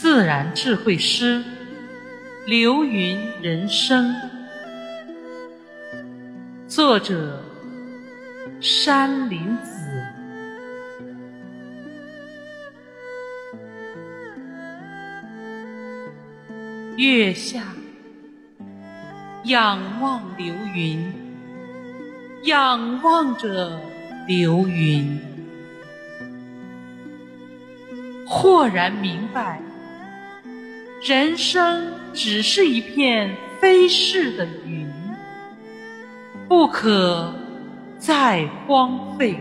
[0.00, 1.42] 自然智慧诗，
[2.46, 4.14] 流云人生。
[6.68, 7.42] 作者：
[8.60, 10.06] 山林子。
[16.96, 17.64] 月下，
[19.46, 21.12] 仰望流云，
[22.44, 23.80] 仰望着
[24.28, 25.18] 流云。
[28.24, 29.60] 豁然明白，
[31.00, 34.84] 人生只是一片飞逝的云，
[36.48, 37.32] 不可
[37.98, 39.38] 再荒废。